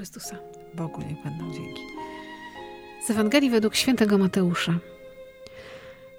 Chrystusa. 0.00 0.36
Bogu 0.74 1.00
niech 1.08 1.22
będą 1.24 1.52
dzięki. 1.52 1.82
Z 3.06 3.10
Ewangelii 3.10 3.50
według 3.50 3.74
świętego 3.74 4.18
Mateusza. 4.18 4.74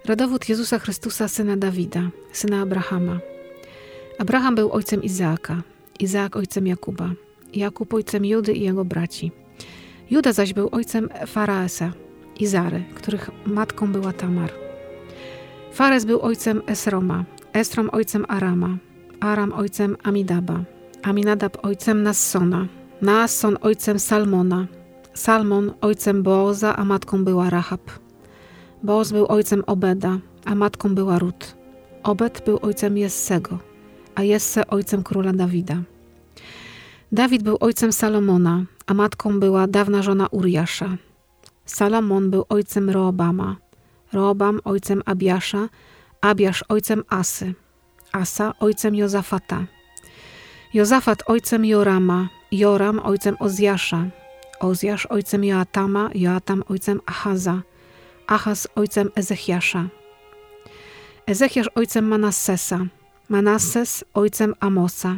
Rodowód 0.05 0.50
Jezusa 0.50 0.79
Chrystusa, 0.79 1.27
syna 1.27 1.57
Dawida, 1.57 2.02
syna 2.32 2.61
Abrahama. 2.61 3.20
Abraham 4.20 4.55
był 4.55 4.71
ojcem 4.71 5.04
Izaaka, 5.04 5.61
Izaak 6.00 6.36
ojcem 6.36 6.68
Jakuba, 6.68 7.09
Jakub 7.54 7.93
ojcem 7.93 8.25
Judy 8.25 8.54
i 8.54 8.61
jego 8.61 8.86
braci. 8.86 9.32
Juda 10.09 10.34
zaś 10.34 10.54
był 10.54 10.70
ojcem 10.71 11.09
Faraesa 11.28 11.93
i 12.39 12.48
Zary, 12.48 12.84
których 12.95 13.29
matką 13.45 13.92
była 13.92 14.14
Tamar. 14.14 14.51
Fares 15.73 16.06
był 16.06 16.21
ojcem 16.21 16.61
Esroma, 16.68 17.25
Esrom 17.54 17.89
ojcem 17.92 18.25
Arama, 18.28 18.78
Aram 19.20 19.54
ojcem 19.54 19.98
Amidaba, 20.04 20.64
Aminadab 21.04 21.65
ojcem 21.65 22.04
Nassona, 22.04 22.68
Naasson 23.01 23.57
ojcem 23.61 24.00
Salmona, 24.00 24.68
Salmon 25.14 25.73
ojcem 25.82 26.23
Booza, 26.23 26.75
a 26.75 26.86
matką 26.86 27.23
była 27.23 27.50
Rahab. 27.50 27.82
Booz 28.83 29.11
był 29.11 29.25
ojcem 29.28 29.64
Obeda, 29.68 30.19
a 30.46 30.55
matką 30.55 30.96
była 30.96 31.19
Rut. 31.19 31.56
Obed 32.03 32.45
był 32.45 32.59
ojcem 32.61 32.97
Jessego, 32.97 33.59
a 34.16 34.23
Jesse 34.23 34.67
ojcem 34.67 35.03
króla 35.03 35.33
Dawida. 35.33 35.78
Dawid 37.11 37.44
był 37.44 37.58
ojcem 37.59 37.94
Salomona, 37.94 38.66
a 38.88 38.94
matką 38.94 39.39
była 39.39 39.67
dawna 39.67 40.02
żona 40.02 40.28
Uriasza. 40.28 40.97
Salomon 41.66 42.30
był 42.30 42.45
ojcem 42.50 42.89
Roobama, 42.89 43.56
Roobam 44.14 44.59
ojcem 44.64 45.02
Abiasza, 45.06 45.70
Abiasz 46.22 46.64
ojcem 46.70 47.04
Asy, 47.09 47.54
Asa 48.11 48.54
ojcem 48.59 48.95
Jozafata, 48.95 49.66
Jozafat 50.73 51.23
ojcem 51.26 51.66
Jorama, 51.66 52.30
Joram 52.52 53.00
ojcem 53.00 53.36
Ozjasza, 53.40 54.06
Ozjasz 54.60 55.08
ojcem 55.10 55.44
Joatama, 55.44 56.10
Joatam 56.16 56.64
ojcem 56.70 57.02
Ahaza, 57.06 57.62
Ahaz 58.28 58.68
ojcem 58.76 59.10
Ezechiasza, 59.16 59.88
Ezechiasz 61.28 61.70
ojcem 61.76 62.08
Manassesa, 62.08 62.80
Manasses 63.30 64.04
ojcem 64.14 64.56
Amosa, 64.60 65.18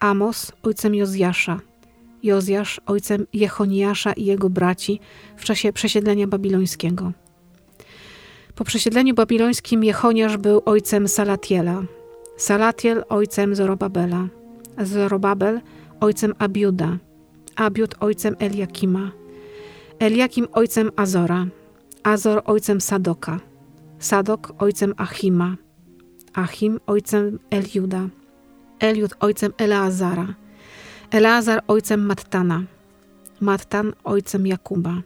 Amos 0.00 0.52
ojcem 0.62 0.94
Jozjasza, 0.94 1.60
Jozjasz 2.22 2.80
ojcem 2.86 3.26
Jechoniasza 3.32 4.12
i 4.12 4.24
jego 4.24 4.50
braci 4.50 5.00
w 5.36 5.44
czasie 5.44 5.72
przesiedlenia 5.72 6.26
babilońskiego. 6.26 7.12
Po 8.54 8.64
przesiedleniu 8.64 9.14
babilońskim 9.14 9.84
Jechoniasz 9.84 10.36
był 10.36 10.62
ojcem 10.64 11.08
Salatiela, 11.08 11.82
Salatiel 12.36 13.04
ojcem 13.08 13.54
Zorobabela, 13.54 14.28
Zorobabel 14.78 15.60
ojcem 16.04 16.34
Abiuda, 16.38 16.98
Abiud 17.56 17.94
ojcem 18.00 18.36
Eliakima, 18.38 19.12
Eliakim 19.98 20.46
ojcem 20.52 20.90
Azora, 20.96 21.46
Azor 22.02 22.42
ojcem 22.44 22.80
Sadoka, 22.80 23.40
Sadok 23.98 24.62
ojcem 24.62 24.94
Achima, 24.96 25.56
Achim 26.34 26.80
ojcem 26.86 27.38
Eliuda, 27.50 28.10
Eliud 28.80 29.14
ojcem 29.20 29.52
Eleazara, 29.58 30.34
Eleazar 31.10 31.62
ojcem 31.68 32.00
Mattana, 32.06 32.64
Mattan 33.40 33.92
ojcem 34.04 34.46
Jakuba, 34.46 35.02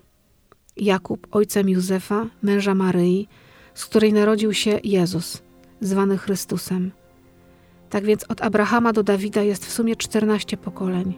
Jakub 0.77 1.27
ojcem 1.31 1.69
Józefa, 1.69 2.27
męża 2.43 2.75
Maryi, 2.75 3.29
z 3.75 3.87
której 3.87 4.13
narodził 4.13 4.55
się 4.55 4.81
Jezus, 4.85 5.43
zwany 5.81 6.19
Chrystusem. 6.19 6.98
Tak 7.91 8.05
więc 8.05 8.25
od 8.29 8.43
Abrahama 8.43 8.93
do 8.93 9.03
Dawida 9.03 9.43
jest 9.43 9.67
w 9.67 9.73
sumie 9.73 9.97
14 9.97 10.57
pokoleń. 10.57 11.15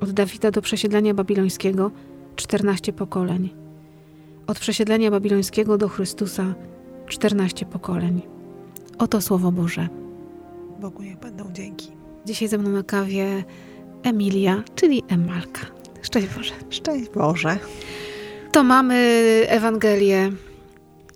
Od 0.00 0.10
Dawida 0.10 0.50
do 0.50 0.62
przesiedlenia 0.62 1.14
babilońskiego 1.14 1.90
14 2.36 2.92
pokoleń. 2.92 3.54
Od 4.46 4.58
przesiedlenia 4.58 5.10
babilońskiego 5.10 5.78
do 5.78 5.88
Chrystusa 5.88 6.54
14 7.06 7.66
pokoleń. 7.66 8.22
Oto 8.98 9.20
Słowo 9.20 9.52
Boże. 9.52 9.88
Bogu 10.80 11.02
niech 11.02 11.18
będą 11.18 11.52
dzięki. 11.52 11.88
Dzisiaj 12.26 12.48
ze 12.48 12.58
mną 12.58 12.70
na 12.70 12.82
kawie 12.82 13.44
Emilia, 14.02 14.62
czyli 14.74 15.02
Emalka. 15.08 15.60
Szczęść 16.02 16.28
Boże. 16.36 16.54
Szczęść 16.70 17.10
Boże. 17.10 17.58
To 18.52 18.64
mamy 18.64 18.94
Ewangelię. 19.48 20.32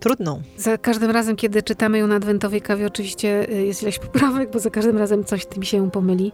Trudną. 0.00 0.42
Za 0.56 0.78
każdym 0.78 1.10
razem, 1.10 1.36
kiedy 1.36 1.62
czytamy 1.62 1.98
ją 1.98 2.06
na 2.06 2.14
adwentowej 2.14 2.62
kawie, 2.62 2.86
oczywiście 2.86 3.50
y, 3.50 3.66
jest 3.66 3.82
ileś 3.82 3.98
poprawek, 4.08 4.50
bo 4.50 4.58
za 4.58 4.70
każdym 4.70 4.98
razem 4.98 5.24
coś 5.24 5.46
tym 5.46 5.62
się 5.62 5.90
pomyli. 5.90 6.32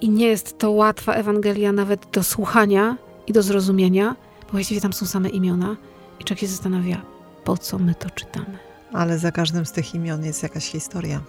I 0.00 0.10
nie 0.10 0.26
jest 0.26 0.58
to 0.58 0.70
łatwa 0.70 1.14
Ewangelia 1.14 1.72
nawet 1.72 2.06
do 2.12 2.22
słuchania 2.22 2.96
i 3.26 3.32
do 3.32 3.42
zrozumienia, 3.42 4.16
bo 4.42 4.52
właściwie 4.52 4.80
tam 4.80 4.92
są 4.92 5.06
same 5.06 5.28
imiona. 5.28 5.76
I 6.20 6.24
człowiek 6.24 6.40
się 6.40 6.46
zastanawia, 6.46 7.02
po 7.44 7.58
co 7.58 7.78
my 7.78 7.94
to 7.94 8.10
czytamy. 8.10 8.58
Ale 8.92 9.18
za 9.18 9.32
każdym 9.32 9.66
z 9.66 9.72
tych 9.72 9.94
imion 9.94 10.24
jest 10.24 10.42
jakaś 10.42 10.70
historia. 10.70 11.20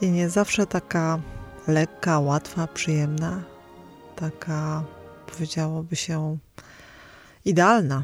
I 0.00 0.10
nie 0.10 0.30
zawsze 0.30 0.66
taka 0.66 1.20
lekka, 1.68 2.18
łatwa, 2.18 2.66
przyjemna, 2.66 3.42
taka 4.16 4.84
powiedziałoby 5.26 5.96
się 5.96 6.38
idealna. 7.44 8.02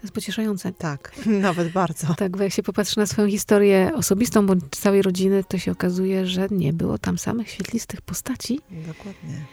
To 0.00 0.04
jest 0.04 0.14
pocieszające. 0.14 0.72
Tak, 0.72 1.12
nawet 1.26 1.72
bardzo. 1.72 2.14
Tak, 2.14 2.36
bo 2.36 2.42
jak 2.42 2.52
się 2.52 2.62
popatrzy 2.62 2.98
na 2.98 3.06
swoją 3.06 3.28
historię 3.28 3.90
osobistą 3.94 4.46
bądź 4.46 4.62
całej 4.70 5.02
rodziny, 5.02 5.44
to 5.44 5.58
się 5.58 5.72
okazuje, 5.72 6.26
że 6.26 6.48
nie 6.50 6.72
było 6.72 6.98
tam 6.98 7.18
samych 7.18 7.50
świetlistych 7.50 8.00
postaci. 8.00 8.60
Dokładnie. 8.70 9.44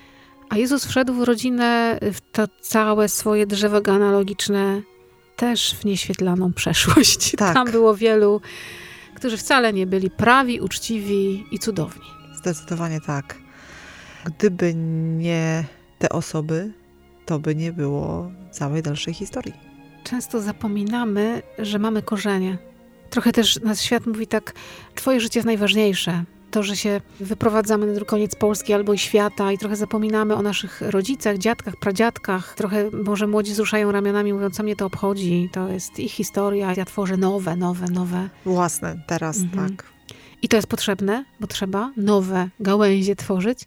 A 0.50 0.58
Jezus 0.58 0.86
wszedł 0.86 1.14
w 1.14 1.24
rodzinę, 1.24 2.00
w 2.02 2.18
to 2.32 2.48
całe 2.62 3.10
swoje 3.10 3.48
drzewo 3.48 3.82
genealogiczne, 3.82 4.82
też 5.36 5.76
w 5.76 5.86
nieświetlaną 5.86 6.54
przeszłość. 6.54 7.32
Tak. 7.38 7.54
Tam 7.54 7.72
było 7.72 7.96
wielu, 7.96 8.42
którzy 9.16 9.38
wcale 9.38 9.74
nie 9.74 9.88
byli 9.88 10.10
prawi, 10.10 10.60
uczciwi 10.60 11.46
i 11.52 11.60
cudowni. 11.60 12.06
Zdecydowanie 12.38 13.02
tak. 13.02 13.38
Gdyby 14.26 14.74
nie 15.18 15.64
te 16.00 16.10
osoby, 16.10 16.72
to 17.26 17.40
by 17.40 17.56
nie 17.56 17.74
było 17.74 18.32
całej 18.52 18.84
dalszej 18.84 19.14
historii. 19.14 19.67
Często 20.10 20.42
zapominamy, 20.42 21.42
że 21.60 21.80
mamy 21.80 22.02
korzenie. 22.02 22.58
Trochę 23.10 23.32
też 23.32 23.60
nasz 23.62 23.80
świat 23.82 24.06
mówi 24.06 24.28
tak, 24.28 24.54
twoje 24.96 25.20
życie 25.22 25.40
jest 25.40 25.46
najważniejsze. 25.46 26.24
To, 26.52 26.64
że 26.64 26.76
się 26.76 27.02
wyprowadzamy 27.20 27.88
na 27.88 27.94
drugi 27.94 28.10
koniec 28.10 28.36
Polski 28.36 28.74
albo 28.74 28.94
i 28.94 28.98
świata 28.98 29.52
i 29.52 29.58
trochę 29.58 29.76
zapominamy 29.76 30.36
o 30.36 30.42
naszych 30.42 30.82
rodzicach, 30.82 31.38
dziadkach, 31.38 31.76
pradziadkach. 31.76 32.56
Trochę 32.56 32.92
może 32.92 33.28
młodzi 33.28 33.52
wzruszają 33.52 33.92
ramionami, 33.92 34.34
mówiąc, 34.34 34.56
co 34.56 34.64
mnie 34.64 34.76
to 34.76 34.86
obchodzi. 34.86 35.50
To 35.52 35.70
jest 35.70 36.00
ich 36.00 36.12
historia. 36.12 36.74
Ja 36.78 36.86
tworzę 36.86 37.18
nowe, 37.18 37.56
nowe, 37.56 37.86
nowe. 37.88 38.30
Własne 38.46 39.02
teraz, 39.08 39.38
Mhm. 39.42 39.70
tak. 39.76 39.86
I 40.42 40.48
to 40.48 40.56
jest 40.56 40.68
potrzebne, 40.68 41.26
bo 41.40 41.48
trzeba 41.48 41.92
nowe 41.98 42.50
gałęzie 42.60 43.16
tworzyć, 43.16 43.60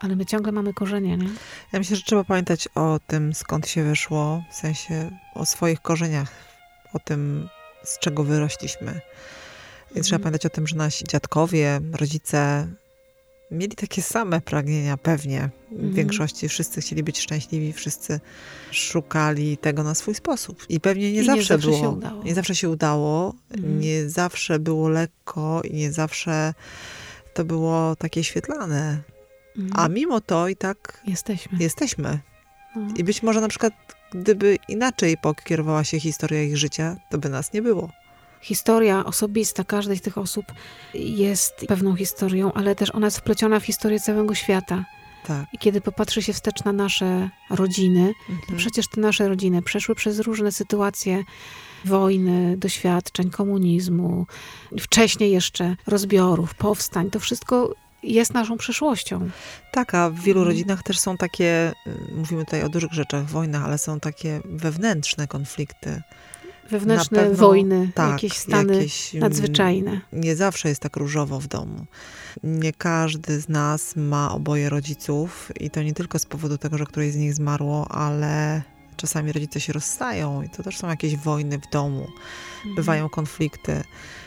ale 0.00 0.16
my 0.16 0.26
ciągle 0.26 0.52
mamy 0.52 0.74
korzenie, 0.74 1.16
nie? 1.16 1.28
Ja 1.72 1.78
myślę, 1.78 1.96
że 1.96 2.02
trzeba 2.02 2.24
pamiętać 2.24 2.68
o 2.74 3.00
tym, 3.06 3.34
skąd 3.34 3.68
się 3.68 3.84
wyszło, 3.84 4.42
w 4.50 4.54
sensie 4.54 5.10
o 5.34 5.46
swoich 5.46 5.80
korzeniach, 5.82 6.30
o 6.92 6.98
tym, 6.98 7.48
z 7.84 7.98
czego 7.98 8.24
wyrośliśmy. 8.24 9.00
I 9.90 10.00
trzeba 10.00 10.16
Mhm. 10.16 10.22
pamiętać 10.22 10.46
o 10.46 10.50
tym, 10.50 10.66
że 10.66 10.76
nasi 10.76 11.04
dziadkowie, 11.04 11.80
rodzice 11.92 12.68
mieli 13.50 13.76
takie 13.76 14.02
same 14.02 14.40
pragnienia, 14.40 14.96
pewnie. 14.96 15.50
W 15.70 15.72
Mhm. 15.72 15.92
większości 15.94 16.48
wszyscy 16.48 16.80
chcieli 16.80 17.02
być 17.02 17.20
szczęśliwi, 17.20 17.72
wszyscy 17.72 18.20
szukali 18.70 19.56
tego 19.56 19.82
na 19.82 19.94
swój 19.94 20.14
sposób. 20.14 20.64
I 20.68 20.80
pewnie 20.80 21.12
nie 21.12 21.18
I 21.18 21.20
nie 21.20 21.24
zawsze, 21.24 21.44
zawsze 21.58 21.72
się 21.72 21.80
było. 21.82 21.92
udało. 21.92 22.22
Nie 22.22 22.34
zawsze 22.34 22.54
się 22.54 22.68
udało, 22.70 23.34
Mhm. 23.50 23.80
nie 23.80 24.08
zawsze 24.08 24.58
było 24.58 24.88
lekko 24.88 25.62
i 25.64 25.74
nie 25.74 25.92
zawsze 25.92 26.54
to 27.34 27.44
było 27.44 27.96
takie 27.96 28.24
świetlane. 28.24 28.98
Mhm. 29.58 29.72
A 29.84 29.88
mimo 29.88 30.20
to 30.20 30.48
i 30.48 30.56
tak 30.56 31.00
Jesteśmy. 31.06 31.58
jesteśmy. 31.60 32.18
No. 32.76 32.94
I 32.96 33.04
być 33.04 33.22
może 33.22 33.40
na 33.40 33.48
przykład, 33.48 33.72
gdyby 34.12 34.58
inaczej 34.68 35.16
pokierowała 35.22 35.84
się 35.84 36.00
historia 36.00 36.42
ich 36.42 36.56
życia, 36.56 36.96
to 37.10 37.18
by 37.18 37.28
nas 37.28 37.52
nie 37.52 37.62
było. 37.62 37.90
Historia 38.40 39.04
osobista 39.04 39.64
każdej 39.64 39.96
z 39.96 40.00
tych 40.02 40.18
osób 40.18 40.44
jest 40.94 41.54
pewną 41.68 41.96
historią, 41.96 42.52
ale 42.52 42.74
też 42.74 42.90
ona 42.94 43.06
jest 43.06 43.18
wpleciona 43.18 43.60
w 43.60 43.64
historię 43.64 44.00
całego 44.00 44.34
świata. 44.34 44.84
Tak. 45.26 45.46
I 45.52 45.58
kiedy 45.58 45.80
popatrzy 45.80 46.22
się 46.22 46.32
wstecz 46.32 46.64
na 46.64 46.72
nasze 46.72 47.28
rodziny, 47.50 48.12
to 48.26 48.32
Mhm. 48.32 48.58
przecież 48.58 48.88
te 48.88 49.00
nasze 49.00 49.28
rodziny 49.28 49.62
przeszły 49.62 49.94
przez 49.94 50.18
różne 50.20 50.52
sytuacje 50.52 51.24
wojny, 51.84 52.56
doświadczeń, 52.56 53.30
komunizmu, 53.30 54.26
wcześniej 54.80 55.32
jeszcze 55.32 55.76
rozbiorów, 55.86 56.54
powstań. 56.54 57.10
To 57.10 57.20
wszystko 57.20 57.74
jest 58.02 58.34
naszą 58.34 58.56
przeszłością. 58.56 59.30
Tak, 59.72 59.94
a 59.94 60.10
w 60.10 60.20
wielu 60.20 60.44
rodzinach 60.44 60.82
też 60.82 60.98
są 60.98 61.16
takie, 61.16 61.72
y, 61.86 62.14
mówimy 62.14 62.44
tutaj 62.44 62.62
o 62.62 62.68
dużych 62.68 62.92
rzeczach, 62.92 63.24
wojnach, 63.24 63.64
ale 63.64 63.78
są 63.78 64.00
takie 64.00 64.40
wewnętrzne 64.44 65.26
konflikty. 65.26 66.02
wewnętrzne 66.70 67.18
pewno 67.18 67.36
wojny, 67.36 67.90
tak, 67.94 68.10
jakieś 68.10 68.32
stany 68.32 68.74
jakieś, 68.74 69.14
mm, 69.14 69.28
nadzwyczajne. 69.28 70.00
Nie 70.12 70.36
zawsze 70.36 70.68
jest 70.68 70.80
tak 70.80 70.96
różowo 70.96 71.40
w 71.40 71.46
domu. 71.46 71.86
Nie 72.42 72.72
każdy 72.72 73.40
z 73.40 73.48
nas 73.48 73.96
ma 73.96 74.32
oboje 74.32 74.68
rodziców 74.68 75.52
i 75.60 75.70
to 75.70 75.82
nie 75.82 75.94
tylko 75.94 76.18
z 76.18 76.26
powodu 76.26 76.58
tego, 76.58 76.78
że 76.78 76.86
któreś 76.86 77.12
z 77.12 77.16
nich 77.16 77.34
zmarło, 77.34 77.88
ale 77.90 78.62
czasami 78.98 79.32
rodzice 79.32 79.60
się 79.60 79.72
rozstają 79.72 80.42
i 80.42 80.48
to 80.48 80.62
też 80.62 80.78
są 80.78 80.88
jakieś 80.88 81.16
wojny 81.16 81.58
w 81.58 81.70
domu. 81.70 82.06
Mhm. 82.56 82.74
Bywają 82.74 83.08
konflikty 83.08 83.84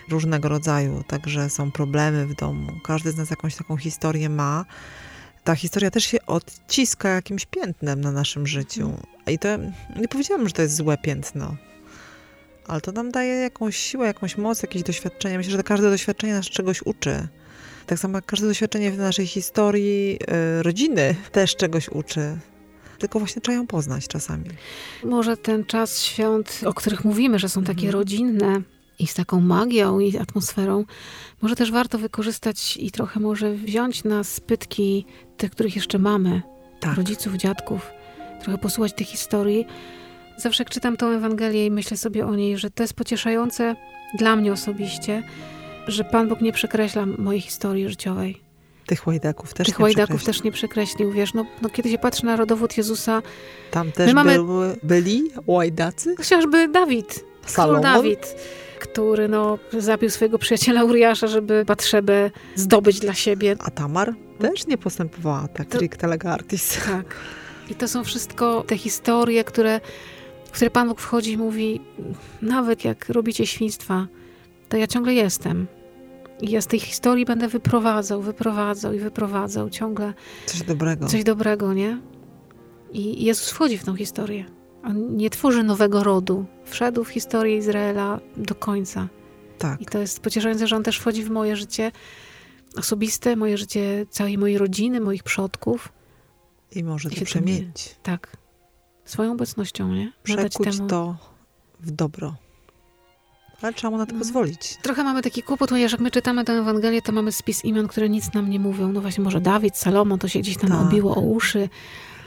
różnego 0.09 0.49
rodzaju, 0.49 1.03
także 1.07 1.49
są 1.49 1.71
problemy 1.71 2.27
w 2.27 2.35
domu. 2.35 2.71
Każdy 2.83 3.11
z 3.11 3.17
nas 3.17 3.29
jakąś 3.29 3.55
taką 3.55 3.77
historię 3.77 4.29
ma. 4.29 4.65
Ta 5.43 5.55
historia 5.55 5.91
też 5.91 6.03
się 6.03 6.25
odciska 6.25 7.09
jakimś 7.09 7.45
piętnem 7.45 8.01
na 8.01 8.11
naszym 8.11 8.47
życiu. 8.47 8.93
I 9.27 9.39
to 9.39 9.47
nie 9.99 10.07
powiedziałam, 10.07 10.47
że 10.47 10.53
to 10.53 10.61
jest 10.61 10.75
złe 10.75 10.97
piętno, 10.97 11.55
ale 12.67 12.81
to 12.81 12.91
nam 12.91 13.11
daje 13.11 13.33
jakąś 13.33 13.77
siłę, 13.77 14.07
jakąś 14.07 14.37
moc, 14.37 14.61
jakieś 14.61 14.83
doświadczenia. 14.83 15.37
Myślę, 15.37 15.51
że 15.51 15.63
każde 15.63 15.89
doświadczenie 15.89 16.33
nas 16.33 16.45
czegoś 16.45 16.81
uczy. 16.85 17.27
Tak 17.85 17.99
samo 17.99 18.17
jak 18.17 18.25
każde 18.25 18.47
doświadczenie 18.47 18.91
w 18.91 18.97
naszej 18.97 19.27
historii 19.27 20.19
y, 20.59 20.63
rodziny 20.63 21.15
też 21.31 21.55
czegoś 21.55 21.89
uczy. 21.89 22.37
Tylko 23.01 23.19
właśnie 23.19 23.41
trzeba 23.41 23.55
ją 23.55 23.67
poznać 23.67 24.07
czasami. 24.07 24.45
Może 25.03 25.37
ten 25.37 25.65
czas 25.65 26.03
świąt, 26.03 26.61
o 26.65 26.73
których 26.73 27.05
mówimy, 27.05 27.39
że 27.39 27.49
są 27.49 27.63
takie 27.63 27.85
Mhm. 27.87 27.93
rodzinne 27.93 28.61
i 28.99 29.07
z 29.07 29.13
taką 29.13 29.41
magią 29.41 29.99
i 29.99 30.17
atmosferą, 30.17 30.85
może 31.41 31.55
też 31.55 31.71
warto 31.71 31.97
wykorzystać 31.97 32.77
i 32.77 32.91
trochę 32.91 33.19
może 33.19 33.53
wziąć 33.53 34.03
na 34.03 34.23
spytki 34.23 35.05
tych, 35.37 35.51
których 35.51 35.75
jeszcze 35.75 35.99
mamy, 35.99 36.41
Tak. 36.79 36.97
rodziców, 36.97 37.33
dziadków, 37.33 37.91
trochę 38.41 38.57
posłuchać 38.57 38.93
tych 38.93 39.07
historii. 39.07 39.65
Zawsze 40.37 40.63
jak 40.63 40.69
czytam 40.69 40.97
tą 40.97 41.07
Ewangelię 41.09 41.65
i 41.65 41.71
myślę 41.71 41.97
sobie 41.97 42.25
o 42.27 42.35
niej, 42.35 42.57
że 42.57 42.69
to 42.69 42.83
jest 42.83 42.93
pocieszające 42.93 43.75
dla 44.17 44.35
mnie 44.35 44.53
osobiście, 44.53 45.23
że 45.87 46.03
Pan 46.03 46.27
Bóg 46.29 46.41
nie 46.41 46.53
przekreśla 46.53 47.05
mojej 47.05 47.41
historii 47.41 47.89
życiowej. 47.89 48.41
Tych 48.91 49.07
łajdaków 49.07 49.53
też 49.53 49.67
Tych 49.67 49.79
nie 49.79 49.83
łajdaków 49.83 50.15
przekreśli. 50.15 50.33
też 50.33 50.43
nie 50.43 50.51
przekreślił, 50.51 51.11
wiesz, 51.11 51.33
no, 51.33 51.45
no 51.61 51.69
kiedy 51.69 51.89
się 51.91 51.97
patrzy 51.97 52.25
na 52.25 52.35
rodowód 52.35 52.77
Jezusa, 52.77 53.21
Tam 53.71 53.91
też 53.91 54.13
mamy- 54.13 54.35
były, 54.35 54.75
byli 54.83 55.23
łajdacy? 55.47 56.15
chociażby 56.17 56.67
Dawid, 56.67 57.25
Salomon? 57.45 57.81
Dawid, 57.81 58.35
który 58.79 59.27
no, 59.27 59.57
zabił 59.77 60.09
swojego 60.09 60.39
przyjaciela 60.39 60.83
Uriasza, 60.83 61.27
żeby 61.27 61.65
Batrzebę 61.65 62.31
zdobyć 62.55 62.99
dla 62.99 63.13
siebie. 63.13 63.55
A 63.59 63.71
Tamar 63.71 64.13
też 64.39 64.67
nie 64.67 64.77
postępowała 64.77 65.47
tak, 65.47 65.67
To- 65.69 65.77
stricte 65.77 66.07
lega 66.07 66.31
artis. 66.31 66.77
Tak. 66.85 67.15
I 67.69 67.75
to 67.75 67.87
są 67.87 68.03
wszystko 68.03 68.63
te 68.67 68.77
historie, 68.77 69.43
które, 69.43 69.81
w 70.45 70.51
które 70.51 70.71
Pan 70.71 70.87
Bóg 70.87 71.01
wchodzi 71.01 71.31
i 71.31 71.37
mówi, 71.37 71.81
nawet 72.41 72.85
jak 72.85 73.09
robicie 73.09 73.47
świństwa, 73.47 74.07
to 74.69 74.77
ja 74.77 74.87
ciągle 74.87 75.13
jestem. 75.13 75.67
I 76.41 76.51
ja 76.51 76.61
z 76.61 76.67
tej 76.67 76.79
historii 76.79 77.25
będę 77.25 77.47
wyprowadzał, 77.47 78.21
wyprowadzał 78.21 78.93
i 78.93 78.99
wyprowadzał 78.99 79.69
ciągle 79.69 80.13
Coś 80.45 80.61
dobrego. 80.63 81.07
coś 81.07 81.23
dobrego, 81.23 81.73
nie? 81.73 82.01
I 82.91 83.25
Jezus 83.25 83.49
wchodzi 83.49 83.77
w 83.77 83.83
tą 83.83 83.95
historię. 83.95 84.45
On 84.83 85.17
nie 85.17 85.29
tworzy 85.29 85.63
nowego 85.63 86.03
rodu. 86.03 86.45
Wszedł 86.65 87.03
w 87.03 87.09
historię 87.09 87.57
Izraela 87.57 88.19
do 88.37 88.55
końca. 88.55 89.07
Tak. 89.57 89.81
I 89.81 89.85
to 89.85 89.99
jest 89.99 90.19
pocieszające, 90.19 90.67
że 90.67 90.75
on 90.75 90.83
też 90.83 90.97
wchodzi 90.99 91.23
w 91.23 91.29
moje 91.29 91.55
życie 91.55 91.91
osobiste, 92.77 93.35
moje 93.35 93.57
życie 93.57 94.05
całej 94.09 94.37
mojej 94.37 94.57
rodziny, 94.57 94.99
moich 95.01 95.23
przodków. 95.23 95.89
I 96.75 96.83
może 96.83 97.09
I 97.09 97.15
to 97.15 97.25
przemienić. 97.25 97.95
Tak. 98.03 98.37
Swoją 99.05 99.31
obecnością, 99.31 99.91
nie? 99.93 100.11
Przekuć 100.23 100.67
temu- 100.67 100.87
to 100.87 101.15
w 101.79 101.91
dobro. 101.91 102.35
Ale 103.61 103.73
trzeba 103.73 103.91
mu 103.91 103.97
na 103.97 104.05
to 104.05 104.13
No. 104.13 104.19
pozwolić. 104.19 104.77
Trochę 104.81 105.03
mamy 105.03 105.21
taki 105.21 105.43
kłopot, 105.43 105.69
ponieważ 105.69 105.91
jak 105.91 106.01
my 106.01 106.11
czytamy 106.11 106.45
tę 106.45 106.53
Ewangelię, 106.53 107.01
to 107.01 107.11
mamy 107.11 107.31
spis 107.31 107.65
imion, 107.65 107.87
które 107.87 108.09
nic 108.09 108.33
nam 108.33 108.49
nie 108.49 108.59
mówią. 108.59 108.91
No 108.91 109.01
właśnie, 109.01 109.23
może 109.23 109.41
Dawid, 109.41 109.77
Salomon, 109.77 110.19
to 110.19 110.27
się 110.27 110.39
gdzieś 110.39 110.57
tam 110.57 110.69
Tak. 110.69 110.81
obiło 110.81 111.15
o 111.15 111.19
uszy. 111.21 111.69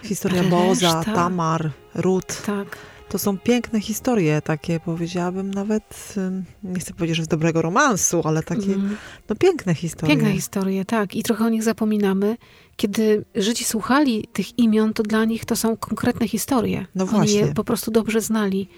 Historia 0.02 0.44
Boza, 0.44 0.86
reszta- 1.02 1.14
Tamar, 1.14 1.70
Rut. 1.94 2.42
Tak. 2.46 2.78
To 3.08 3.18
są 3.18 3.38
piękne 3.38 3.80
historie, 3.80 4.42
takie 4.42 4.80
powiedziałabym 4.80 5.54
nawet, 5.54 6.14
nie 6.62 6.80
chcę 6.80 6.94
powiedzieć, 6.94 7.16
że 7.16 7.24
z 7.24 7.28
dobrego 7.28 7.62
romansu, 7.62 8.22
ale 8.24 8.42
takie 8.42 8.72
Mhm. 8.72 8.96
no 9.28 9.36
piękne 9.36 9.74
historie. 9.74 10.16
Piękne 10.16 10.32
historie, 10.32 10.84
tak. 10.84 11.14
I 11.16 11.22
trochę 11.22 11.44
o 11.44 11.48
nich 11.48 11.62
zapominamy. 11.62 12.36
Kiedy 12.76 13.24
Żydzi 13.34 13.64
słuchali 13.64 14.28
tych 14.32 14.58
imion, 14.58 14.92
to 14.94 15.02
dla 15.02 15.24
nich 15.24 15.44
to 15.44 15.56
są 15.56 15.76
konkretne 15.76 16.28
historie. 16.28 16.86
No 16.94 17.04
Oni 17.04 17.12
właśnie. 17.12 17.40
je 17.40 17.54
po 17.54 17.64
prostu 17.64 17.90
dobrze 17.90 18.20
znali. 18.20 18.68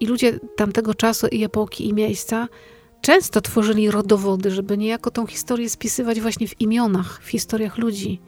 I 0.00 0.06
ludzie 0.06 0.40
tamtego 0.56 0.94
czasu 0.94 1.26
i 1.26 1.44
epoki 1.44 1.88
i 1.88 1.94
miejsca 1.94 2.48
często 3.00 3.40
tworzyli 3.40 3.90
rodowody, 3.90 4.50
żeby 4.50 4.78
niejako 4.78 5.10
tą 5.10 5.26
historię 5.26 5.70
spisywać 5.70 6.20
właśnie 6.20 6.48
w 6.48 6.60
imionach, 6.60 7.20
w 7.22 7.28
historiach 7.28 7.78
ludzi. 7.78 8.20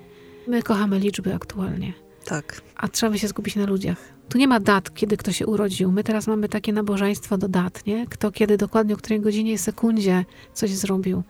My 0.47 0.63
kochamy 0.63 0.99
liczby 0.99 1.35
aktualnie, 1.35 1.93
Tak. 2.25 2.61
a 2.77 2.89
trzeba 2.89 3.13
by 3.13 3.19
się 3.19 3.29
skupić 3.29 3.57
na 3.57 3.67
ludziach. 3.67 3.97
Tu 4.29 4.39
nie 4.39 4.49
ma 4.49 4.61
dat, 4.61 4.95
kiedy 4.95 5.17
kto 5.17 5.33
się 5.33 5.47
urodził. 5.47 5.93
My 5.93 6.05
teraz 6.05 6.27
mamy 6.27 6.49
takie 6.49 6.73
nabożeństwo 6.73 7.39
do 7.39 7.49
dat, 7.49 7.87
nie? 7.87 8.07
Kto 8.07 8.33
kiedy 8.33 8.57
dokładnie, 8.57 8.95
o 8.95 8.97
której 8.97 9.21
godzinie 9.21 9.53
i 9.53 9.59
sekundzie 9.59 10.25
coś 10.55 10.71
zrobił. 10.71 11.23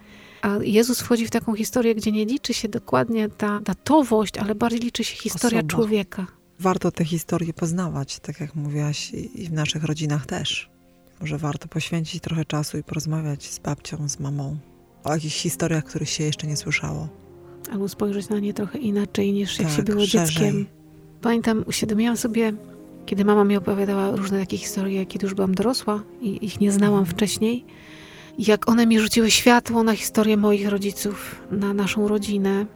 A 0.42 0.56
Jezus 0.62 1.00
wchodzi 1.00 1.26
w 1.26 1.30
taką 1.30 1.54
historię, 1.54 1.94
gdzie 1.94 2.12
nie 2.12 2.24
liczy 2.24 2.54
się 2.54 2.68
dokładnie 2.68 3.28
ta 3.28 3.60
datowość, 3.60 4.38
ale 4.38 4.54
bardziej 4.54 4.80
liczy 4.80 5.04
się 5.04 5.16
historia 5.16 5.58
Osoba. 5.58 5.70
człowieka. 5.74 6.26
Warto 6.60 6.90
te 6.90 7.04
historie 7.04 7.52
poznawać, 7.52 8.18
tak 8.18 8.40
jak 8.40 8.54
mówiłaś, 8.54 9.12
i 9.34 9.46
w 9.48 9.52
naszych 9.52 9.84
rodzinach 9.84 10.26
też. 10.26 10.70
Że 11.22 11.38
warto 11.38 11.68
poświęcić 11.68 12.22
trochę 12.22 12.44
czasu 12.44 12.78
i 12.78 12.82
porozmawiać 12.82 13.50
z 13.50 13.58
babcią, 13.58 14.08
z 14.08 14.20
mamą 14.20 14.56
o 15.04 15.12
jakichś 15.14 15.36
historiach, 15.42 15.84
których 15.84 16.10
się 16.10 16.24
jeszcze 16.24 16.46
nie 16.46 16.56
słyszało. 16.56 17.08
Albo 17.72 17.88
spojrzeć 17.88 18.28
na 18.28 18.38
nie 18.38 18.54
trochę 18.54 18.78
inaczej 18.78 19.32
niż 19.32 19.58
jak 19.58 19.68
Tak, 19.68 19.76
się 19.76 19.82
było 19.82 20.06
szerzej. 20.06 20.26
dzieckiem. 20.26 20.66
Pamiętam, 21.22 21.64
uświadomiłam 21.66 22.16
sobie, 22.16 22.52
kiedy 23.06 23.24
mama 23.24 23.44
mi 23.44 23.56
opowiadała 23.56 24.16
różne 24.16 24.40
takie 24.40 24.58
historie, 24.58 25.06
kiedy 25.06 25.26
już 25.26 25.34
byłam 25.34 25.54
dorosła 25.54 26.02
i 26.20 26.44
ich 26.44 26.60
nie 26.60 26.72
znałam 26.72 27.06
wcześniej, 27.06 27.64
jak 28.38 28.68
one 28.68 28.86
mi 28.86 29.00
rzuciły 29.00 29.30
światło 29.30 29.82
na 29.82 29.94
historię 29.94 30.36
moich 30.36 30.68
rodziców, 30.68 31.42
na 31.50 31.74
naszą 31.74 32.08
rodzinę. 32.08 32.66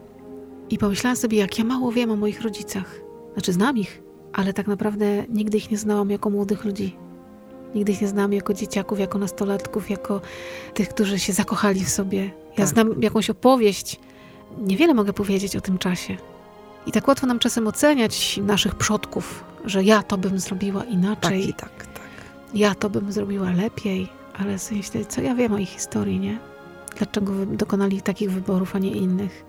I 0.71 0.79
pomyślałam 0.79 1.17
sobie, 1.17 1.39
jak 1.39 1.59
ja 1.59 1.65
mało 1.65 1.93
wiem 1.93 2.11
o 2.11 2.17
moich 2.17 2.43
rodzicach. 2.43 3.04
Znaczy, 3.35 3.53
znam 3.53 3.77
ich, 3.79 4.03
ale 4.33 4.53
tak 4.53 4.67
naprawdę 4.67 5.07
nigdy 5.29 5.57
ich 5.59 5.71
nie 5.71 5.79
znałam 5.79 6.11
jako 6.11 6.31
młodych 6.31 6.65
ludzi. 6.65 6.97
Nigdy 7.75 7.93
ich 7.93 8.01
nie 8.03 8.09
znałam 8.09 8.33
jako 8.33 8.55
dzieciaków, 8.55 8.99
jako 9.01 9.19
nastolatków, 9.19 9.91
jako 9.91 10.21
tych, 10.75 10.89
którzy 10.89 11.19
się 11.19 11.33
zakochali 11.33 11.85
w 11.85 11.89
sobie. 11.89 12.25
Ja 12.25 12.57
Tak. 12.57 12.67
znam 12.67 13.03
jakąś 13.03 13.31
opowieść. 13.31 14.01
Niewiele 14.59 14.95
mogę 14.95 15.13
powiedzieć 15.13 15.57
o 15.57 15.61
tym 15.61 15.79
czasie. 15.79 16.17
I 16.87 16.93
tak 16.93 17.09
łatwo 17.09 17.27
nam 17.27 17.39
czasem 17.39 17.67
oceniać 17.67 18.41
naszych 18.43 18.75
przodków, 18.75 19.45
że 19.65 19.85
ja 19.85 20.03
to 20.03 20.19
bym 20.19 20.39
zrobiła 20.39 20.81
Tak 20.81 20.91
inaczej, 20.91 21.49
i 21.49 21.55
tak, 21.55 21.87
tak. 21.87 22.03
ja 22.55 22.75
to 22.75 22.91
bym 22.91 23.13
zrobiła 23.13 23.51
lepiej, 23.51 24.09
ale 24.39 24.57
myślę, 24.73 25.05
co 25.05 25.21
ja 25.21 25.35
wiem 25.35 25.53
o 25.53 25.59
ich 25.59 25.69
historii, 25.69 26.21
nie? 26.21 26.39
Dlaczego 26.99 27.33
dokonali 27.47 28.03
takich 28.03 28.31
wyborów, 28.33 28.77
a 28.77 28.79
nie 28.79 28.91
innych? 28.91 29.45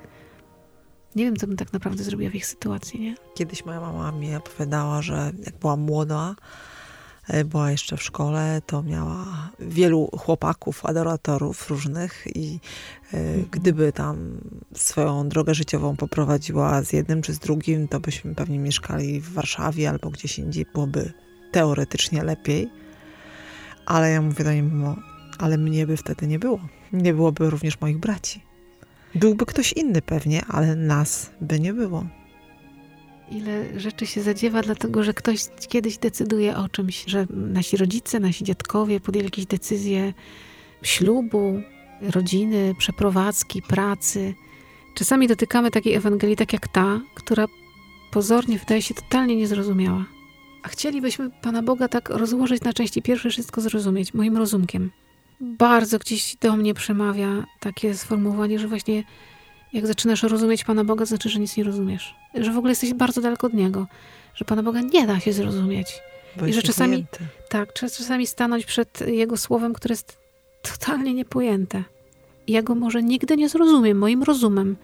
Nie 1.16 1.26
wiem, 1.26 1.36
co 1.36 1.48
bym 1.48 1.58
tak 1.58 1.74
naprawdę 1.74 2.04
zrobiła 2.04 2.32
w 2.32 2.36
ich 2.36 2.46
sytuacji, 2.46 3.00
nie? 3.00 3.16
Kiedyś 3.36 3.66
moja 3.66 3.82
mama 3.82 4.12
mi 4.12 4.36
opowiadała, 4.36 5.02
że 5.02 5.32
jak 5.46 5.58
była 5.60 5.76
młoda, 5.76 6.36
e, 7.28 7.46
była 7.46 7.72
jeszcze 7.72 7.98
w 7.98 8.04
szkole, 8.04 8.62
to 8.66 8.84
miała 8.84 9.26
wielu 9.60 10.10
chłopaków, 10.18 10.86
adoratorów 10.86 11.70
różnych 11.70 12.24
i 12.36 12.60
e, 13.14 13.18
Mhm. 13.18 13.46
gdyby 13.52 13.92
tam 13.92 14.38
swoją 14.74 15.30
drogę 15.30 15.54
życiową 15.56 15.96
poprowadziła 15.96 16.82
z 16.84 16.94
jednym 16.94 17.22
czy 17.22 17.34
z 17.34 17.40
drugim, 17.40 17.88
to 17.88 18.00
byśmy 18.00 18.36
pewnie 18.36 18.60
mieszkali 18.60 19.22
w 19.22 19.34
Warszawie 19.34 19.90
albo 19.90 20.10
gdzieś 20.10 20.40
indziej, 20.40 20.66
byłoby 20.74 21.14
teoretycznie 21.52 22.24
lepiej. 22.24 22.70
Ale 23.86 24.12
ja 24.12 24.22
mówię 24.22 24.44
do 24.44 24.52
niej, 24.54 24.64
ale 25.38 25.58
mnie 25.58 25.88
by 25.88 25.98
wtedy 25.98 26.28
nie 26.28 26.40
było. 26.40 26.60
Nie 26.94 27.14
byłoby 27.14 27.50
również 27.50 27.82
moich 27.82 27.98
braci. 27.98 28.42
Byłby 29.16 29.46
ktoś 29.46 29.74
inny 29.74 30.02
pewnie, 30.02 30.46
ale 30.46 30.76
nas 30.76 31.32
by 31.42 31.60
nie 31.60 31.74
było. 31.74 32.06
Ile 33.32 33.80
rzeczy 33.80 34.08
się 34.08 34.22
zadziewa, 34.22 34.62
dlatego 34.62 35.04
że 35.04 35.14
ktoś 35.14 35.40
kiedyś 35.70 35.98
decyduje 35.98 36.58
o 36.58 36.70
czymś, 36.70 37.04
że 37.08 37.28
nasi 37.30 37.78
rodzice, 37.78 38.20
nasi 38.20 38.44
dziadkowie 38.44 39.00
podjęli 39.00 39.26
jakieś 39.26 39.46
decyzje 39.46 40.14
ślubu, 40.82 41.62
rodziny, 42.02 42.76
przeprowadzki, 42.78 43.62
pracy. 43.62 44.34
Czasami 44.96 45.28
dotykamy 45.28 45.72
takiej 45.72 45.94
Ewangelii, 45.94 46.36
tak 46.36 46.54
jak 46.54 46.68
ta, 46.68 47.02
która 47.16 47.46
pozornie 48.12 48.60
wydaje 48.60 48.82
się 48.82 48.94
totalnie 48.94 49.36
niezrozumiała. 49.36 50.06
A 50.64 50.68
chcielibyśmy 50.68 51.30
Pana 51.42 51.64
Boga 51.64 51.88
tak 51.88 52.10
rozłożyć 52.10 52.62
na 52.62 52.74
części 52.74 53.02
pierwsze, 53.02 53.30
wszystko 53.30 53.62
zrozumieć, 53.62 54.14
moim 54.14 54.38
rozumkiem. 54.38 54.92
Bardzo 55.42 56.00
gdzieś 56.00 56.36
do 56.36 56.56
mnie 56.56 56.74
przemawia 56.74 57.46
takie 57.60 57.94
sformułowanie, 57.94 58.60
że 58.60 58.68
właśnie 58.68 59.04
jak 59.74 59.88
zaczynasz 59.88 60.24
rozumieć 60.24 60.64
Pana 60.64 60.84
Boga, 60.84 61.00
to 61.02 61.06
znaczy, 61.06 61.30
że 61.30 61.40
nic 61.40 61.58
nie 61.58 61.64
rozumiesz. 61.64 62.16
Że 62.36 62.52
w 62.52 62.58
ogóle 62.58 62.72
jesteś 62.72 62.94
bardzo 62.94 63.22
daleko 63.22 63.48
od 63.48 63.54
Niego. 63.54 63.88
Że 64.36 64.46
Pana 64.46 64.64
Boga 64.64 64.82
nie 64.82 65.08
da 65.08 65.20
się 65.20 65.34
zrozumieć. 65.34 65.88
Bo 66.40 66.48
I 66.48 66.54
że 66.54 66.62
czasami, 66.62 66.98
niepojęty. 66.98 67.26
tak, 67.50 67.74
trzeba 67.74 67.90
czasami 67.90 68.28
stanąć 68.28 68.66
przed 68.66 69.02
Jego 69.08 69.38
słowem, 69.38 69.74
które 69.74 69.94
jest 69.94 70.18
totalnie 70.62 71.14
niepojęte. 71.14 71.84
I 72.48 72.52
ja 72.52 72.64
go 72.64 72.76
może 72.76 73.04
nigdy 73.04 73.38
nie 73.38 73.50
zrozumiem 73.50 73.98
moim 73.98 74.24
rozumem. 74.24 74.78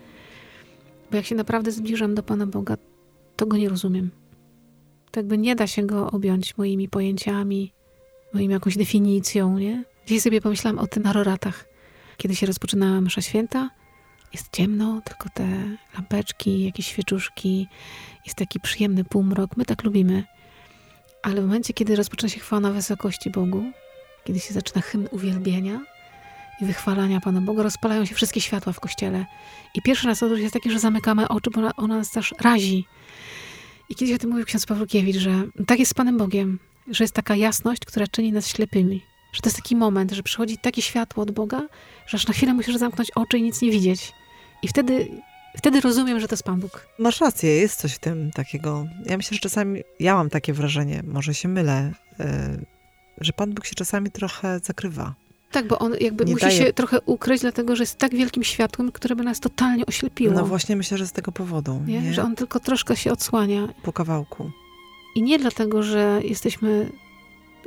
Bo 1.11 1.17
jak 1.17 1.25
się 1.25 1.35
naprawdę 1.35 1.71
zbliżam 1.71 2.15
do 2.15 2.23
Pana 2.23 2.47
Boga, 2.47 2.77
to 3.35 3.45
go 3.45 3.57
nie 3.57 3.69
rozumiem. 3.69 4.09
To 5.11 5.19
jakby 5.19 5.37
nie 5.37 5.55
da 5.55 5.67
się 5.67 5.83
go 5.83 6.11
objąć 6.11 6.57
moimi 6.57 6.89
pojęciami, 6.89 7.73
moim 8.33 8.51
jakąś 8.51 8.77
definicją, 8.77 9.57
nie? 9.57 9.83
Dzisiaj 10.05 10.21
sobie 10.21 10.41
pomyślałam 10.41 10.79
o 10.79 10.87
tym 10.87 11.03
na 11.03 11.13
roratach. 11.13 11.65
Kiedy 12.17 12.35
się 12.35 12.45
rozpoczynała 12.45 13.01
msza 13.01 13.21
święta, 13.21 13.69
jest 14.33 14.51
ciemno, 14.51 15.01
tylko 15.01 15.29
te 15.29 15.47
lampeczki, 15.93 16.65
jakieś 16.65 16.87
świeczuszki, 16.87 17.67
jest 18.25 18.37
taki 18.37 18.59
przyjemny 18.59 19.03
półmrok. 19.03 19.57
My 19.57 19.65
tak 19.65 19.83
lubimy. 19.83 20.23
Ale 21.23 21.41
w 21.41 21.45
momencie, 21.45 21.73
kiedy 21.73 21.95
rozpoczyna 21.95 22.29
się 22.29 22.39
chwała 22.39 22.59
na 22.59 22.71
wysokości 22.71 23.29
Bogu, 23.29 23.63
kiedy 24.23 24.39
się 24.39 24.53
zaczyna 24.53 24.81
hymn 24.81 25.07
uwielbienia 25.11 25.79
i 26.61 26.65
wychwalania 26.65 27.21
Pana 27.21 27.41
Boga, 27.41 27.63
rozpalają 27.63 28.05
się 28.05 28.15
wszystkie 28.15 28.41
światła 28.41 28.73
w 28.73 28.79
kościele. 28.79 29.25
I 29.75 29.81
pierwszy 29.81 30.07
raz 30.07 30.23
odruch 30.23 30.39
jest 30.39 30.53
taki, 30.53 30.71
że 30.71 30.79
zamykamy 30.79 31.27
oczy, 31.27 31.49
bo 31.49 31.59
ona, 31.59 31.75
ona 31.75 31.97
nas 31.97 32.11
też 32.11 32.33
razi. 32.39 32.85
I 33.89 33.95
kiedyś 33.95 34.15
o 34.15 34.17
tym 34.17 34.29
mówił 34.29 34.45
ksiądz 34.45 34.65
Pawłkiewicz, 34.65 35.17
że 35.17 35.43
tak 35.67 35.79
jest 35.79 35.91
z 35.91 35.93
Panem 35.93 36.17
Bogiem, 36.17 36.59
że 36.87 37.03
jest 37.03 37.13
taka 37.13 37.35
jasność, 37.35 37.85
która 37.85 38.07
czyni 38.07 38.31
nas 38.31 38.47
ślepymi. 38.47 39.10
Że 39.31 39.41
to 39.41 39.49
jest 39.49 39.57
taki 39.57 39.75
moment, 39.75 40.11
że 40.11 40.23
przychodzi 40.23 40.57
takie 40.57 40.81
światło 40.81 41.23
od 41.23 41.31
Boga, 41.31 41.61
że 42.07 42.15
aż 42.15 42.27
na 42.27 42.33
chwilę 42.33 42.53
musisz 42.53 42.75
zamknąć 42.75 43.11
oczy 43.11 43.37
i 43.37 43.41
nic 43.43 43.61
nie 43.61 43.71
widzieć. 43.71 44.13
I 44.63 44.67
wtedy, 44.67 45.07
wtedy 45.57 45.81
rozumiem, 45.81 46.19
że 46.19 46.27
to 46.27 46.33
jest 46.33 46.43
Pan 46.43 46.59
Bóg. 46.59 46.87
Masz 46.99 47.21
rację, 47.21 47.49
jest 47.55 47.79
coś 47.79 47.93
w 47.93 47.99
tym 47.99 48.31
takiego. 48.31 48.85
Ja 49.05 49.17
myślę, 49.17 49.35
że 49.35 49.39
czasami 49.41 49.81
ja 49.99 50.15
mam 50.15 50.29
takie 50.29 50.53
wrażenie, 50.53 51.03
może 51.07 51.33
się 51.33 51.47
mylę, 51.47 51.91
y, 52.19 52.25
że 53.21 53.33
Pan 53.33 53.53
Bóg 53.53 53.65
się 53.65 53.75
czasami 53.75 54.11
trochę 54.11 54.59
zakrywa. 54.63 55.13
Tak, 55.51 55.67
bo 55.67 55.79
on 55.79 55.93
jakby 56.01 56.25
Nie 56.25 56.33
musi 56.33 56.45
daje- 56.45 56.57
się 56.57 56.73
trochę 56.73 57.01
ukryć, 57.05 57.41
dlatego 57.41 57.75
że 57.75 57.83
jest 57.83 57.97
tak 57.97 58.15
wielkim 58.15 58.43
światłem, 58.43 58.91
które 58.91 59.15
by 59.15 59.23
nas 59.23 59.39
totalnie 59.39 59.85
oślepiło. 59.85 60.33
No 60.33 60.45
właśnie 60.45 60.75
myślę, 60.75 60.97
że 60.97 61.07
z 61.07 61.11
tego 61.11 61.31
powodu. 61.31 61.81
nie? 61.87 62.01
Nie? 62.01 62.13
Że 62.13 62.23
on 62.23 62.35
tylko 62.35 62.59
troszkę 62.59 62.95
się 62.95 63.11
odsłania. 63.11 63.67
Po 63.83 63.93
kawałku. 63.93 64.51
I 65.15 65.21
nie 65.23 65.39
dlatego, 65.39 65.83
że 65.83 66.21
jesteśmy 66.23 66.89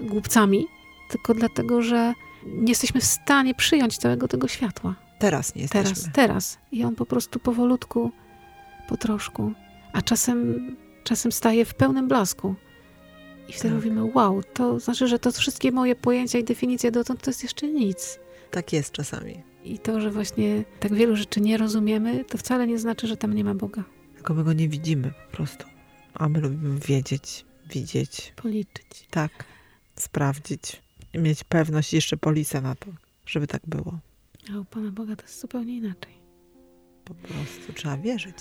głupcami, 0.03 0.67
tylko 1.15 1.35
dlatego, 1.35 1.83
że 1.83 2.15
nie 2.47 2.73
jesteśmy 2.73 3.01
w 3.01 3.05
stanie 3.05 3.55
przyjąć 3.55 3.99
całego 3.99 4.29
tego 4.29 4.49
światła. 4.49 4.95
Teraz 5.19 5.55
nie 5.55 5.63
jesteśmy. 5.63 5.95
Teraz, 5.95 6.09
teraz. 6.13 6.59
I 6.73 6.85
on 6.85 6.95
po 6.95 7.07
prostu 7.07 7.39
powolutku, 7.41 8.11
po 8.89 8.97
troszku. 8.97 9.53
A 9.93 10.03
czasem, 10.03 10.77
czasem 11.05 11.33
staje 11.33 11.65
w 11.65 11.75
pełnym 11.75 12.09
blasku. 12.09 12.55
I 13.49 13.53
wtedy 13.53 13.69
Tak. 13.69 13.75
mówimy, 13.75 14.05
wow, 14.15 14.43
to 14.55 14.81
znaczy, 14.81 15.09
że 15.09 15.19
to 15.19 15.33
wszystkie 15.33 15.73
moje 15.73 15.97
pojęcia 15.97 16.39
i 16.39 16.45
definicje 16.45 16.91
dotąd 16.91 17.23
to 17.23 17.31
jest 17.31 17.43
jeszcze 17.43 17.69
nic. 17.69 18.19
Tak 18.51 18.73
jest 18.73 18.93
czasami. 18.93 19.43
I 19.65 19.79
to, 19.79 20.01
że 20.01 20.11
właśnie 20.11 20.65
tak 20.81 20.95
wielu 20.95 21.17
rzeczy 21.17 21.41
nie 21.41 21.57
rozumiemy, 21.57 22.25
to 22.25 22.39
wcale 22.39 22.67
nie 22.67 22.79
znaczy, 22.79 23.07
że 23.07 23.17
tam 23.17 23.35
nie 23.35 23.45
ma 23.45 23.55
Boga. 23.55 23.85
Tylko 24.15 24.35
my 24.35 24.45
go 24.45 24.53
nie 24.53 24.69
widzimy 24.69 25.11
po 25.31 25.37
prostu. 25.37 25.67
A 26.15 26.29
my 26.29 26.41
lubimy 26.41 26.81
wiedzieć, 26.81 27.45
widzieć, 27.71 28.33
Policzyć. 28.37 29.07
tak, 29.11 29.31
sprawdzić. 29.97 30.83
Mieć 31.15 31.45
pewność 31.45 31.93
i 31.93 31.97
jeszcze 31.97 32.17
polisę 32.17 32.61
na 32.61 32.75
to, 32.75 32.87
żeby 33.27 33.47
tak 33.47 33.63
było. 33.67 33.99
A 34.55 34.59
u 34.59 34.65
Pana 34.65 34.91
Boga 34.91 35.17
to 35.17 35.23
jest 35.23 35.41
zupełnie 35.41 35.77
inaczej. 35.77 36.15
Po 37.05 37.15
prostu 37.15 37.73
trzeba 37.73 37.97
wierzyć 37.97 38.37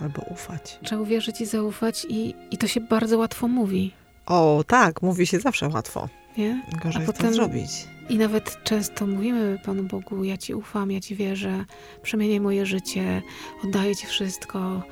albo 0.00 0.22
ufać. 0.22 0.78
Trzeba 0.84 1.02
uwierzyć 1.02 1.40
i 1.40 1.46
zaufać 1.46 2.06
i, 2.08 2.34
i 2.50 2.58
to 2.58 2.66
się 2.66 2.80
bardzo 2.80 3.18
łatwo 3.18 3.48
mówi, 3.48 3.92
O, 4.26 4.64
tak, 4.66 5.02
mówi 5.02 5.26
się 5.26 5.40
zawsze 5.40 5.68
łatwo. 5.68 6.08
nie? 6.38 6.62
Gorzej 6.82 7.02
A 7.02 7.06
potem- 7.06 7.26
to 7.26 7.32
zrobić. 7.32 7.70
I 8.08 8.18
nawet 8.18 8.64
często 8.64 9.06
mówimy 9.06 9.58
Panu 9.64 9.82
Bogu, 9.82 10.24
ja 10.24 10.36
Ci 10.36 10.54
ufam, 10.54 10.90
ja 10.90 11.00
Ci 11.00 11.16
wierzę, 11.16 11.64
przemieniaj 12.02 12.40
moje 12.40 12.66
życie, 12.66 13.22
oddaję 13.64 13.96
Ci 13.96 14.06
wszystko. 14.06 14.82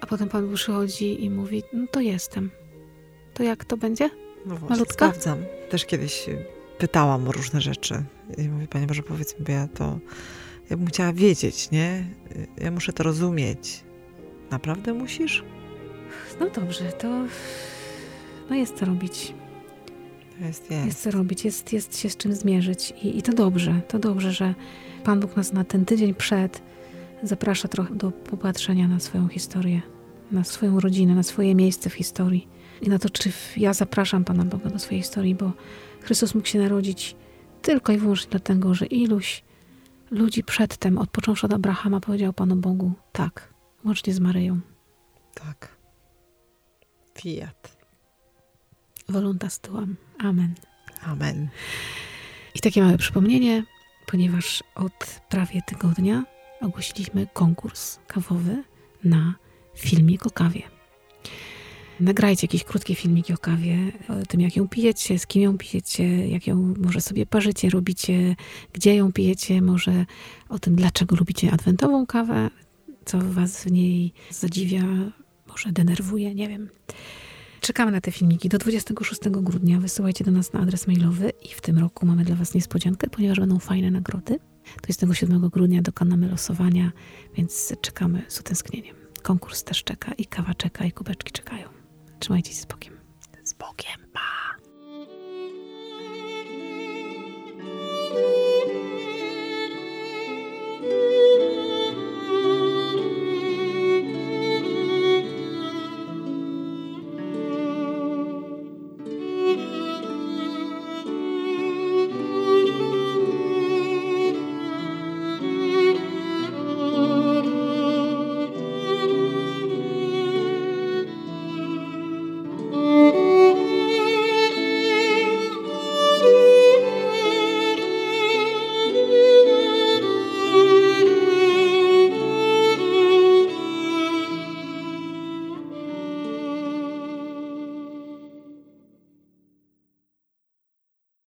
A 0.00 0.06
potem 0.06 0.28
Pan 0.28 0.54
przychodzi 0.54 1.24
i 1.24 1.30
mówi, 1.30 1.62
no 1.72 1.86
to 1.90 2.00
jestem. 2.00 2.50
To 3.34 3.42
jak 3.42 3.64
to 3.64 3.76
będzie? 3.76 4.10
No 4.46 4.56
właśnie, 4.56 4.68
Malutka? 4.68 4.94
sprawdzam. 4.94 5.38
Też 5.70 5.84
kiedyś 5.86 6.28
y, 6.28 6.44
pytałam 6.78 7.28
o 7.28 7.32
różne 7.32 7.60
rzeczy. 7.60 8.04
I 8.38 8.48
mówię, 8.48 8.68
Panie 8.68 8.86
Boże, 8.86 9.02
powiedz 9.02 9.38
mi, 9.38 9.44
bo 9.44 9.52
ja 9.52 9.68
to... 9.68 9.98
Ja 10.70 10.76
bym 10.76 10.86
chciała 10.86 11.12
wiedzieć, 11.12 11.70
nie? 11.70 12.04
Ja 12.58 12.70
muszę 12.70 12.92
to 12.92 13.02
rozumieć. 13.02 13.84
Naprawdę 14.50 14.94
musisz? 14.94 15.44
No 16.40 16.50
dobrze, 16.50 16.92
to 16.92 17.08
no 18.50 18.56
jest 18.56 18.76
co 18.76 18.84
robić. 18.84 19.34
Jest, 20.40 20.70
jest. 20.70 20.86
Jest 20.86 21.02
co 21.02 21.10
robić, 21.10 21.44
jest, 21.44 21.72
jest 21.72 21.98
się 21.98 22.10
z 22.10 22.16
czym 22.16 22.34
zmierzyć. 22.34 22.94
I, 23.02 23.18
I 23.18 23.22
to 23.22 23.32
dobrze, 23.32 23.80
to 23.88 23.98
dobrze, 23.98 24.32
że 24.32 24.54
Pan 25.04 25.20
Bóg 25.20 25.36
nas 25.36 25.52
na 25.52 25.64
ten 25.64 25.84
tydzień 25.84 26.14
przed 26.14 26.62
zaprasza 27.22 27.68
trochę 27.68 27.94
do 27.94 28.10
popatrzenia 28.10 28.88
na 28.88 29.00
swoją 29.00 29.28
historię, 29.28 29.82
na 30.32 30.44
swoją 30.44 30.80
rodzinę, 30.80 31.14
na 31.14 31.22
swoje 31.22 31.54
miejsce 31.54 31.90
w 31.90 31.94
historii. 31.94 32.48
I 32.82 32.88
na 32.88 32.98
to, 32.98 33.10
czy 33.10 33.32
ja 33.56 33.72
zapraszam 33.72 34.24
Pana 34.24 34.44
Boga 34.44 34.70
do 34.70 34.78
swojej 34.78 35.02
historii, 35.02 35.34
bo 35.34 35.52
Chrystus 36.00 36.34
mógł 36.34 36.46
się 36.46 36.58
narodzić 36.58 37.16
tylko 37.62 37.92
i 37.92 37.98
wyłącznie 37.98 38.30
dlatego, 38.30 38.74
że 38.74 38.86
iluś 38.86 39.44
ludzi 40.10 40.44
przedtem, 40.44 40.98
od 40.98 41.10
począwszy 41.10 41.46
od 41.46 41.52
Abrahama, 41.52 42.00
powiedział 42.00 42.32
Panu 42.32 42.56
Bogu 42.56 42.92
tak, 43.12 43.54
łącznie 43.84 44.14
z 44.14 44.20
Maryją. 44.20 44.60
Tak. 45.34 45.76
Fiat. 47.18 47.76
Voluntas 49.08 49.60
tuam. 49.60 49.96
Amen. 50.18 50.54
Amen. 51.02 51.48
I 52.54 52.60
takie 52.60 52.82
małe 52.82 52.98
przypomnienie, 52.98 53.64
ponieważ 54.06 54.62
od 54.74 55.20
prawie 55.28 55.62
tygodnia 55.62 56.24
ogłosiliśmy 56.60 57.26
konkurs 57.32 57.98
kawowy 58.06 58.64
na 59.04 59.34
filmik 59.74 60.26
o 60.26 60.30
kawie. 60.30 60.75
Nagrajcie 62.00 62.44
jakieś 62.46 62.64
krótkie 62.64 62.94
filmiki 62.94 63.32
o 63.32 63.38
kawie, 63.38 63.78
o 64.08 64.26
tym 64.26 64.40
jak 64.40 64.56
ją 64.56 64.68
pijecie, 64.68 65.18
z 65.18 65.26
kim 65.26 65.42
ją 65.42 65.58
pijecie, 65.58 66.28
jak 66.28 66.46
ją 66.46 66.74
może 66.78 67.00
sobie 67.00 67.26
parzycie, 67.26 67.70
robicie, 67.70 68.36
gdzie 68.72 68.94
ją 68.96 69.12
pijecie, 69.12 69.62
może 69.62 70.06
o 70.48 70.58
tym, 70.58 70.76
dlaczego 70.76 71.16
lubicie 71.16 71.52
adwentową 71.52 72.06
kawę, 72.06 72.50
co 73.04 73.18
was 73.18 73.64
w 73.64 73.72
niej 73.72 74.12
zadziwia, 74.30 74.82
może 75.48 75.72
denerwuje, 75.72 76.34
nie 76.34 76.48
wiem. 76.48 76.68
Czekamy 77.60 77.92
na 77.92 78.00
te 78.00 78.12
filmiki. 78.12 78.48
Do 78.48 78.58
26 78.58 79.20
grudnia 79.28 79.80
wysyłajcie 79.80 80.24
do 80.24 80.30
nas 80.30 80.52
na 80.52 80.60
adres 80.60 80.86
mailowy 80.86 81.32
i 81.42 81.48
w 81.48 81.60
tym 81.60 81.78
roku 81.78 82.06
mamy 82.06 82.24
dla 82.24 82.36
Was 82.36 82.54
niespodziankę, 82.54 83.10
ponieważ 83.10 83.40
będą 83.40 83.58
fajne 83.58 83.90
nagrody. 83.90 84.38
27 84.82 85.48
grudnia 85.48 85.82
dokonamy 85.82 86.28
losowania, 86.28 86.92
więc 87.36 87.72
czekamy 87.80 88.22
z 88.28 88.40
utęsknieniem. 88.40 88.96
Konkurs 89.22 89.64
też 89.64 89.84
czeka 89.84 90.12
i 90.12 90.26
kawa 90.26 90.54
czeka 90.54 90.84
i 90.84 90.92
kubeczki 90.92 91.32
czekają. 91.32 91.75
Trzymajcie 92.20 92.52
się 92.52 92.60
z 92.60 92.66
Bogiem. 92.66 93.00
Z 93.44 93.52
Bogiem. 93.54 94.06
Pa! 94.12 94.45